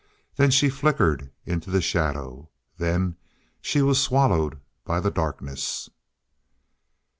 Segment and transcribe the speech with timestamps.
[0.35, 2.49] Then she flickered into the shadow.
[2.79, 3.17] Then
[3.61, 5.91] she was swallowed by the darkness.